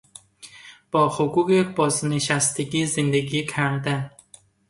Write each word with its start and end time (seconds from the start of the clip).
با 0.91 1.09
حقوق 1.09 1.63
بازنشستگی 1.75 2.85
زندگی 2.85 3.45
کردن 3.45 4.11